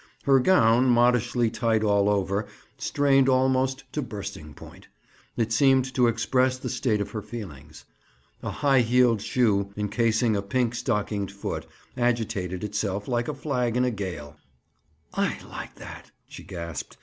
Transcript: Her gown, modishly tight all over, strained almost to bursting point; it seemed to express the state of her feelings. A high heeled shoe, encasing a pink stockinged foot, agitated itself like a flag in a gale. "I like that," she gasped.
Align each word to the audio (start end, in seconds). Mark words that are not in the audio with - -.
Her 0.23 0.39
gown, 0.39 0.85
modishly 0.89 1.51
tight 1.51 1.83
all 1.83 2.09
over, 2.09 2.47
strained 2.75 3.29
almost 3.29 3.83
to 3.93 4.01
bursting 4.01 4.55
point; 4.55 4.87
it 5.37 5.51
seemed 5.53 5.93
to 5.93 6.07
express 6.07 6.57
the 6.57 6.69
state 6.71 7.01
of 7.01 7.11
her 7.11 7.21
feelings. 7.21 7.85
A 8.41 8.49
high 8.49 8.81
heeled 8.81 9.21
shoe, 9.21 9.71
encasing 9.77 10.35
a 10.35 10.41
pink 10.41 10.73
stockinged 10.73 11.29
foot, 11.31 11.67
agitated 11.95 12.63
itself 12.63 13.07
like 13.07 13.27
a 13.27 13.35
flag 13.35 13.77
in 13.77 13.85
a 13.85 13.91
gale. 13.91 14.37
"I 15.13 15.37
like 15.47 15.75
that," 15.75 16.09
she 16.27 16.41
gasped. 16.45 16.97